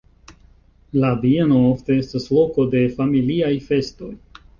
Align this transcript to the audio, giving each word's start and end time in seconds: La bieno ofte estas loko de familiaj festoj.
La 1.03 1.09
bieno 1.25 1.59
ofte 1.65 1.97
estas 2.05 2.25
loko 2.37 2.65
de 2.73 2.81
familiaj 2.95 3.51
festoj. 3.67 4.11